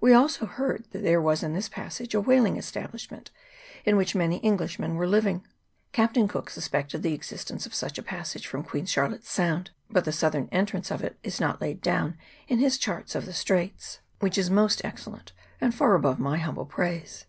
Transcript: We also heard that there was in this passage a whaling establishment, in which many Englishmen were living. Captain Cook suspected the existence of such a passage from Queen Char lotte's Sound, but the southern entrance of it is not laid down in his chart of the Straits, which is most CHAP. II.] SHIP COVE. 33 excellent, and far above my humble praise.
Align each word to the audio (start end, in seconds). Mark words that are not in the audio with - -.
We 0.00 0.12
also 0.12 0.46
heard 0.46 0.86
that 0.92 1.02
there 1.02 1.20
was 1.20 1.42
in 1.42 1.52
this 1.52 1.68
passage 1.68 2.14
a 2.14 2.20
whaling 2.20 2.56
establishment, 2.56 3.32
in 3.84 3.96
which 3.96 4.14
many 4.14 4.40
Englishmen 4.44 4.94
were 4.94 5.08
living. 5.08 5.44
Captain 5.90 6.28
Cook 6.28 6.50
suspected 6.50 7.02
the 7.02 7.14
existence 7.14 7.66
of 7.66 7.74
such 7.74 7.98
a 7.98 8.02
passage 8.04 8.46
from 8.46 8.62
Queen 8.62 8.86
Char 8.86 9.08
lotte's 9.08 9.28
Sound, 9.28 9.72
but 9.90 10.04
the 10.04 10.12
southern 10.12 10.48
entrance 10.52 10.92
of 10.92 11.02
it 11.02 11.18
is 11.24 11.40
not 11.40 11.60
laid 11.60 11.80
down 11.80 12.16
in 12.46 12.60
his 12.60 12.78
chart 12.78 13.12
of 13.16 13.26
the 13.26 13.32
Straits, 13.34 13.98
which 14.20 14.38
is 14.38 14.50
most 14.50 14.82
CHAP. 14.82 14.84
II.] 14.84 14.90
SHIP 14.90 14.92
COVE. 14.92 15.04
33 15.04 15.16
excellent, 15.24 15.32
and 15.60 15.74
far 15.74 15.96
above 15.96 16.20
my 16.20 16.38
humble 16.38 16.66
praise. 16.66 17.26